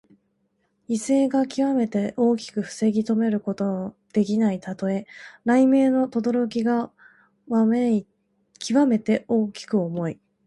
[0.87, 5.05] 威勢がきわめて大きく防ぎとめることのできないたとえ。
[5.45, 6.91] 雷鳴のとどろきが
[8.57, 10.19] きわめて大きく重い。